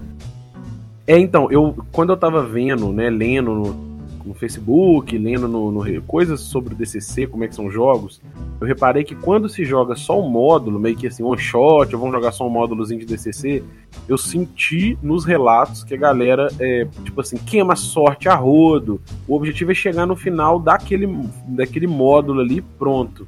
[1.05, 3.93] É, então, eu quando eu tava vendo, né, lendo no,
[4.25, 8.21] no Facebook, lendo no, no coisas sobre o DCC, como é que são os jogos,
[8.61, 11.99] eu reparei que quando se joga só um módulo, meio que assim, one shot, ou
[11.99, 13.61] vamos jogar só um módulozinho de DCC,
[14.07, 19.01] eu senti nos relatos que a galera, é, tipo assim, queima sorte a rodo.
[19.27, 21.07] O objetivo é chegar no final daquele,
[21.47, 23.27] daquele módulo ali pronto.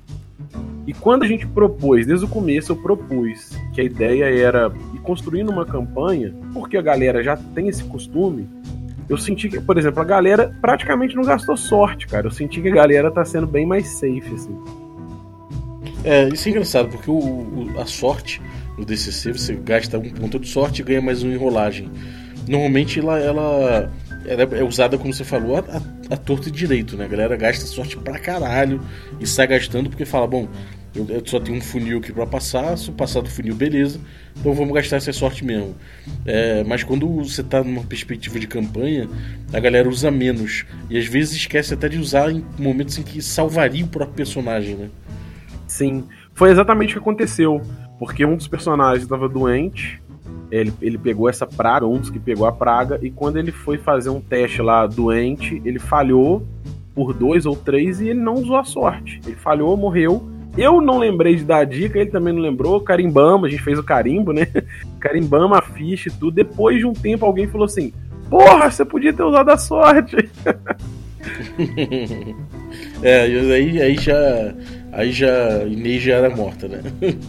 [0.88, 5.00] E quando a gente propôs, desde o começo eu propus que a ideia era ir
[5.00, 8.48] construindo uma campanha, porque a galera já tem esse costume,
[9.10, 12.28] eu senti que, por exemplo, a galera praticamente não gastou sorte, cara.
[12.28, 14.56] Eu senti que a galera tá sendo bem mais safe, assim.
[16.04, 18.42] É, isso é engraçado, porque o, o- a sorte
[18.78, 21.90] no DCC, você gasta um ponto de sorte e ganha mais um em rolagem.
[22.48, 23.92] Normalmente ela, ela,
[24.26, 27.06] ela é usada, como você falou, a, a, a torto e direito, né?
[27.06, 28.82] A galera gasta sorte pra caralho
[29.20, 30.48] e sai gastando porque fala, bom,
[30.96, 34.00] eu, só tenho um funil aqui pra passar, se eu passar do funil, beleza,
[34.40, 35.76] então vamos gastar essa sorte mesmo.
[36.26, 39.10] É, mas quando você tá numa perspectiva de campanha,
[39.52, 40.66] a galera usa menos.
[40.90, 44.76] E às vezes esquece até de usar em momentos em que salvaria o próprio personagem,
[44.76, 44.90] né?
[45.68, 47.62] Sim, foi exatamente o que aconteceu.
[48.00, 50.02] Porque um dos personagens estava doente,
[50.52, 53.78] ele, ele pegou essa praga, um dos que pegou a praga, e quando ele foi
[53.78, 56.46] fazer um teste lá doente, ele falhou
[56.94, 59.20] por dois ou três e ele não usou a sorte.
[59.26, 60.24] Ele falhou, morreu.
[60.58, 62.80] Eu não lembrei de dar a dica, ele também não lembrou.
[62.80, 64.48] Carimbamos, a gente fez o carimbo, né?
[65.02, 66.32] Carimbamos a ficha e tudo.
[66.32, 67.92] Depois de um tempo, alguém falou assim:
[68.30, 70.16] Porra, você podia ter usado a sorte.
[73.02, 74.54] É, aí, aí já.
[74.92, 75.64] Aí já.
[75.66, 76.82] Inês já era morta, né?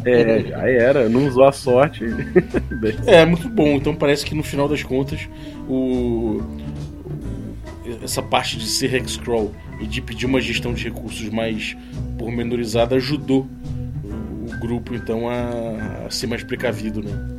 [0.05, 2.05] É, já era, não usou a sorte.
[3.07, 3.77] É, muito bom.
[3.77, 5.29] Então parece que no final das contas,
[5.69, 6.41] o.
[8.03, 11.77] Essa parte de ser Hexcrawl e de pedir uma gestão de recursos mais
[12.19, 13.47] pormenorizada ajudou
[14.05, 17.37] o, o grupo, então, a, a ser mais precavido, né?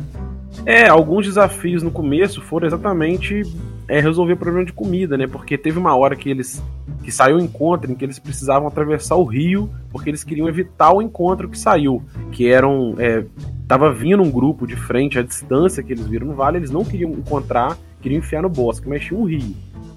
[0.65, 3.43] É, alguns desafios no começo foram exatamente
[3.87, 5.27] é, resolver o problema de comida, né?
[5.27, 6.61] Porque teve uma hora que eles.
[7.03, 10.93] que saiu o encontro em que eles precisavam atravessar o rio, porque eles queriam evitar
[10.93, 12.03] o encontro que saiu.
[12.31, 12.95] Que eram.
[12.97, 13.23] É,
[13.67, 16.83] tava vindo um grupo de frente, à distância que eles viram no vale, eles não
[16.83, 19.55] queriam encontrar, queriam enfiar no bosque, mas tinha um rio.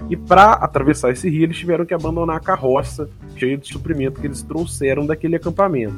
[0.08, 4.26] E para atravessar esse rio, eles tiveram que abandonar a carroça cheia de suprimento que
[4.26, 5.94] eles trouxeram daquele acampamento.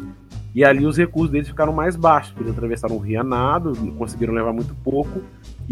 [0.55, 3.72] E ali os recursos deles ficaram mais baixos, porque eles atravessaram um rio a nado,
[3.96, 5.22] conseguiram levar muito pouco.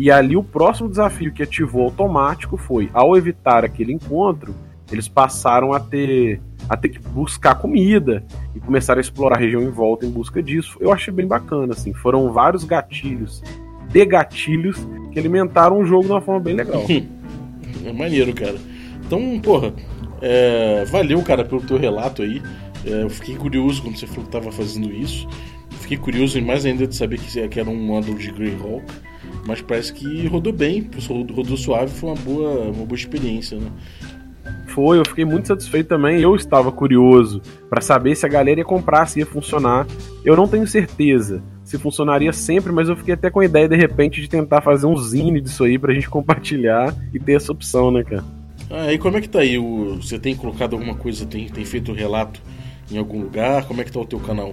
[0.01, 4.55] E ali o próximo desafio que ativou automático foi, ao evitar aquele encontro,
[4.91, 9.61] eles passaram a ter a ter que buscar comida e começaram a explorar a região
[9.61, 10.79] em volta em busca disso.
[10.81, 11.93] Eu achei bem bacana, assim.
[11.93, 13.43] Foram vários gatilhos
[13.89, 14.79] de gatilhos
[15.13, 16.83] que alimentaram o jogo de uma forma bem legal.
[17.85, 18.57] É maneiro, cara.
[19.07, 19.73] Então, porra,
[20.21, 22.43] é, valeu, cara, pelo teu relato aí.
[22.85, 25.27] É, eu fiquei curioso quando você falou que tava fazendo isso.
[25.81, 28.85] Fiquei curioso e mais ainda de saber que, era um módulo de Greyhawk.
[29.47, 30.89] Mas parece que rodou bem,
[31.35, 33.71] rodou suave, foi uma boa, uma boa experiência, né?
[34.69, 36.21] Foi, eu fiquei muito satisfeito também.
[36.21, 39.87] Eu estava curioso para saber se a galera ia comprar, se ia funcionar.
[40.25, 43.77] Eu não tenho certeza se funcionaria sempre, mas eu fiquei até com a ideia de
[43.77, 47.93] repente de tentar fazer um zine disso aí pra gente compartilhar e ter essa opção,
[47.93, 48.25] né, cara?
[48.69, 49.57] Ah, e como é que tá aí?
[49.97, 52.43] Você tem colocado alguma coisa, tem, tem feito relato
[52.91, 53.67] em algum lugar?
[53.67, 54.53] Como é que tá o teu canal?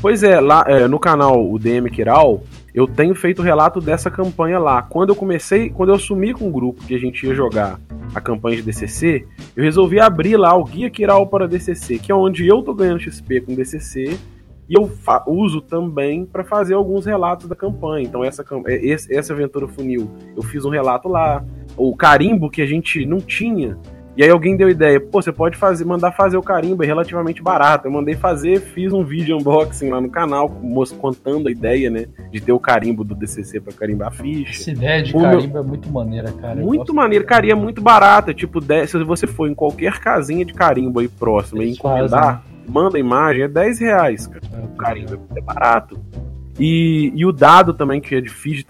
[0.00, 2.42] Pois é, lá é, no canal o DM Kiral,
[2.74, 4.80] eu tenho feito relato dessa campanha lá.
[4.80, 7.78] Quando eu comecei, quando eu assumi com o grupo que a gente ia jogar
[8.14, 12.14] a campanha de DCC, eu resolvi abrir lá o Guia Kiral para DCC, que é
[12.14, 14.18] onde eu tô ganhando XP com DCC
[14.66, 14.90] e eu
[15.26, 18.06] uso também para fazer alguns relatos da campanha.
[18.06, 18.42] Então essa
[19.10, 21.44] essa aventura funil, eu fiz um relato lá.
[21.76, 23.76] O carimbo que a gente não tinha
[24.20, 27.42] E aí alguém deu ideia, pô, você pode fazer, mandar fazer o carimbo, é relativamente
[27.42, 27.88] barato.
[27.88, 30.50] Eu mandei fazer, fiz um vídeo unboxing lá no canal,
[30.98, 34.60] contando a ideia, né, de ter o carimbo do DCC para carimbar a ficha.
[34.60, 35.62] Essa ideia de carimbo meu...
[35.62, 36.56] é muito maneira, cara.
[36.56, 40.52] Muito maneira, cara, e é muito barata, tipo, se você for em qualquer casinha de
[40.52, 42.68] carimbo aí próxima e encomendar, fazem.
[42.68, 44.44] manda imagem, é 10 reais, cara.
[44.52, 45.98] É, o carimbo é barato.
[46.58, 48.64] E, e o dado também, que é difícil de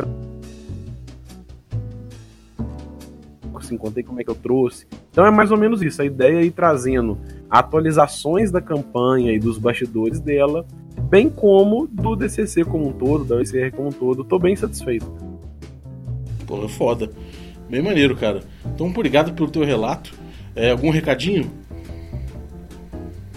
[3.71, 4.87] assim, contei como é que eu trouxe.
[5.11, 9.39] Então é mais ou menos isso, a ideia é ir trazendo atualizações da campanha e
[9.39, 10.67] dos bastidores dela,
[11.09, 14.25] bem como do DCC como um todo, da OCR como um todo.
[14.25, 15.07] Tô bem satisfeito.
[16.47, 17.11] Pô, é foda.
[17.69, 18.41] Bem maneiro, cara.
[18.75, 20.13] Então, obrigado pelo teu relato.
[20.57, 21.49] É, algum recadinho?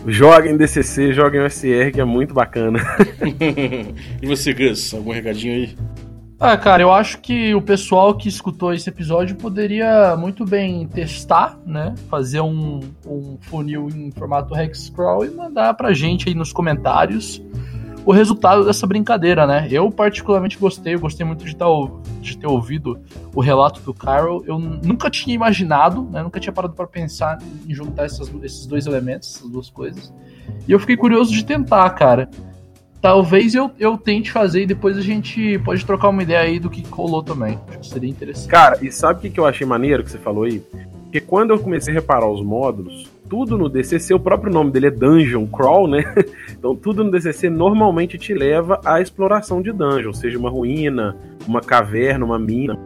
[0.07, 2.79] Joguem DCC, joguem OSR, que é muito bacana.
[4.21, 5.75] e você, Gus, algum recadinho aí?
[6.45, 11.57] Ah, cara, eu acho que o pessoal que escutou esse episódio poderia muito bem testar,
[11.65, 11.95] né?
[12.09, 17.41] Fazer um, um funil em formato Hexcrawl e mandar pra gente aí nos comentários
[18.05, 19.69] o resultado dessa brincadeira, né?
[19.71, 21.65] Eu particularmente gostei, eu gostei muito de, tá,
[22.19, 22.99] de ter ouvido
[23.33, 24.43] o relato do Carol.
[24.45, 26.21] Eu nunca tinha imaginado, né?
[26.21, 30.13] Nunca tinha parado para pensar em juntar essas, esses dois elementos, essas duas coisas.
[30.67, 32.29] E eu fiquei curioso de tentar, cara
[33.03, 36.69] talvez eu, eu tente fazer e depois a gente pode trocar uma ideia aí do
[36.69, 37.59] que rolou também.
[37.67, 38.47] Acho que seria interessante.
[38.47, 40.63] Cara, e sabe o que, que eu achei maneiro que você falou aí?
[41.03, 44.87] Porque quando eu comecei a reparar os módulos, tudo no DCC, o próprio nome dele
[44.87, 46.01] é Dungeon Crawl, né?
[46.57, 51.59] Então tudo no DCC normalmente te leva à exploração de dungeon, seja uma ruína, uma
[51.59, 52.79] caverna, uma mina.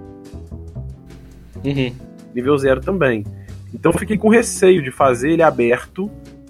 [1.64, 1.94] Uhum.
[2.34, 3.24] Nível zero também.
[3.72, 6.10] Então eu fiquei com receio de fazer ele aberto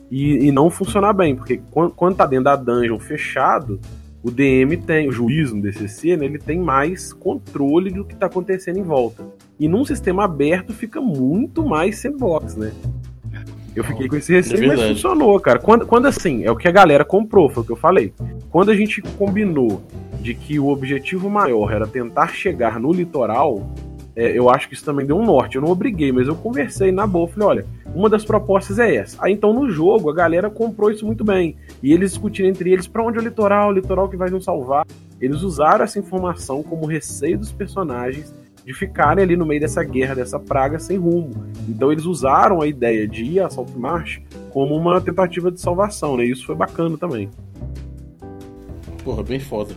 [0.09, 3.79] e, e não funcionar bem, porque quando, quando tá dentro da dungeon fechado,
[4.23, 8.25] o DM tem, o juiz no DCC, né, ele tem mais controle do que tá
[8.25, 9.25] acontecendo em volta.
[9.59, 12.71] E num sistema aberto fica muito mais sandbox, né?
[13.75, 15.59] Eu fiquei com esse receio, é mas funcionou, cara.
[15.59, 18.11] Quando, quando assim, é o que a galera comprou, foi o que eu falei.
[18.49, 19.83] Quando a gente combinou
[20.19, 23.71] de que o objetivo maior era tentar chegar no litoral,
[24.17, 25.57] é, eu acho que isso também deu um norte.
[25.57, 27.27] Eu não obriguei, mas eu conversei na boa.
[27.27, 29.15] Falei, olha, uma das propostas é essa.
[29.21, 31.55] Aí então no jogo a galera comprou isso muito bem.
[31.83, 34.43] E eles discutiram entre eles para onde é o litoral, o litoral que vai nos
[34.43, 34.87] salvar.
[35.21, 38.33] Eles usaram essa informação como receio dos personagens
[38.65, 41.45] de ficarem ali no meio dessa guerra, dessa praga sem rumo.
[41.69, 46.25] Então eles usaram a ideia de ir a Saltmarsh como uma tentativa de salvação, né?
[46.25, 47.29] Isso foi bacana também.
[49.03, 49.75] Porra, bem foda.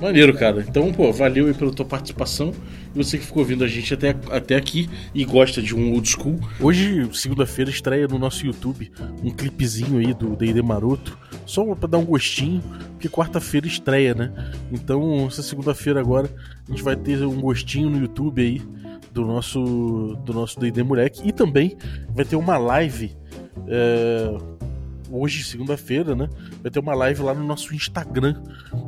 [0.00, 0.64] Maneiro, cara.
[0.66, 2.52] Então, pô, valeu aí pela tua participação.
[2.94, 6.08] E você que ficou ouvindo a gente até, até aqui e gosta de um old
[6.08, 6.40] school.
[6.58, 8.90] Hoje, segunda-feira, estreia no nosso YouTube
[9.22, 11.18] um clipezinho aí do D&D Maroto.
[11.44, 14.32] Só pra dar um gostinho, porque quarta-feira estreia, né?
[14.72, 16.30] Então, essa segunda-feira agora,
[16.66, 18.62] a gente vai ter um gostinho no YouTube aí
[19.12, 21.20] do nosso do nosso D&D Moleque.
[21.28, 21.76] E também
[22.14, 23.16] vai ter uma live...
[23.66, 24.59] É
[25.10, 26.28] hoje, segunda-feira, né?
[26.62, 28.40] Vai ter uma live lá no nosso Instagram,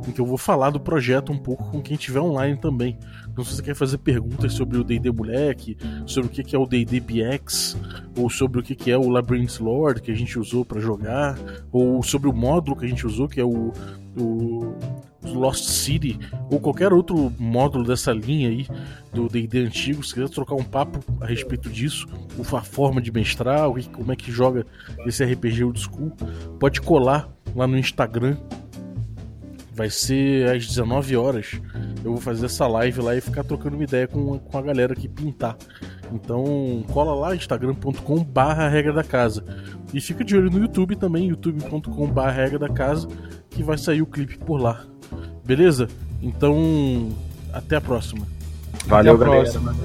[0.07, 2.97] em que eu vou falar do projeto um pouco com quem estiver online também.
[3.29, 6.65] Então, se você quer fazer perguntas sobre o DD Moleque, sobre o que é o
[6.65, 7.77] DD BX,
[8.17, 11.37] ou sobre o que é o Labyrinth Lord que a gente usou para jogar,
[11.71, 13.71] ou sobre o módulo que a gente usou, que é o,
[14.17, 14.75] o
[15.25, 18.67] Lost City ou qualquer outro módulo dessa linha aí
[19.13, 22.07] do D&D antigo, se quiser trocar um papo a respeito disso,
[22.53, 24.65] a forma de mestrar, como é que joga
[25.05, 26.11] esse RPG old school,
[26.59, 28.37] pode colar lá no Instagram.
[29.75, 31.59] Vai ser às 19 horas.
[32.03, 34.93] Eu vou fazer essa live lá e ficar trocando uma ideia com, com a galera
[34.93, 35.57] que pintar.
[36.11, 39.43] Então cola lá instagram.com barra regra da casa.
[39.91, 43.07] E fica de olho no YouTube também, youtube.com barra regra da casa,
[43.49, 44.85] que vai sair o clipe por lá.
[45.45, 45.89] Beleza?
[46.21, 47.11] Então,
[47.51, 48.25] até a próxima.
[48.85, 49.43] Valeu, até a galera.
[49.43, 49.75] Próxima.